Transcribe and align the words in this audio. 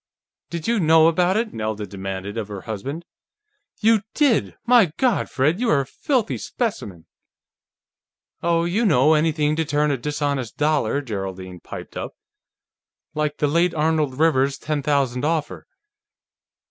"Did 0.49 0.67
you 0.67 0.79
know 0.79 1.07
about 1.07 1.37
it?" 1.37 1.53
Nelda 1.53 1.85
demanded 1.85 2.35
of 2.35 2.47
her 2.47 2.61
husband. 2.61 3.05
"You 3.81 4.01
did! 4.15 4.55
My 4.65 4.91
God, 4.97 5.29
Fred, 5.29 5.59
you 5.59 5.69
are 5.69 5.81
a 5.81 5.85
filthy 5.85 6.39
specimen!" 6.39 7.05
"Oh, 8.41 8.63
you 8.65 8.83
know; 8.83 9.13
anything 9.13 9.55
to 9.57 9.63
turn 9.63 9.91
a 9.91 9.97
dishonest 9.97 10.57
dollar," 10.57 11.01
Geraldine 11.03 11.59
piped 11.59 11.95
up. 11.95 12.15
"Like 13.13 13.37
the 13.37 13.45
late 13.45 13.75
Arnold 13.75 14.17
Rivers's 14.17 14.57
ten 14.57 14.81
thousand 14.81 15.23
offer. 15.23 15.67